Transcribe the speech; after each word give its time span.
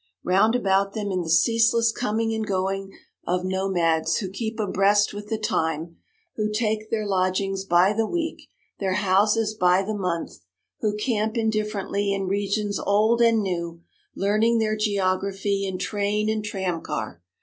Round 0.23 0.55
about 0.55 0.93
them 0.93 1.11
is 1.11 1.19
the 1.19 1.29
ceaseless 1.29 1.91
coming 1.91 2.33
and 2.33 2.43
going 2.43 2.91
of 3.27 3.45
nomads 3.45 4.17
who 4.17 4.31
keep 4.31 4.59
abreast 4.59 5.13
with 5.13 5.29
the 5.29 5.37
time, 5.37 5.97
who 6.37 6.51
take 6.51 6.89
their 6.89 7.05
lodgings 7.05 7.65
by 7.65 7.93
the 7.93 8.07
week, 8.07 8.49
their 8.79 8.93
houses 8.95 9.53
by 9.53 9.83
the 9.83 9.93
month; 9.93 10.39
who 10.79 10.95
camp 10.97 11.37
indifferently 11.37 12.11
in 12.13 12.25
regions 12.25 12.79
old 12.79 13.21
and 13.21 13.43
new, 13.43 13.83
learning 14.15 14.57
their 14.57 14.75
geography 14.75 15.67
in 15.67 15.77
train 15.77 16.29
and 16.31 16.43
tram 16.45 16.81
car. 16.81 17.21